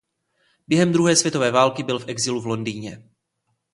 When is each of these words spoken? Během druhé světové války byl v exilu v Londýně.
Během 0.67 0.91
druhé 0.93 1.15
světové 1.15 1.51
války 1.51 1.83
byl 1.83 1.99
v 1.99 2.07
exilu 2.07 2.41
v 2.41 2.45
Londýně. 2.45 3.03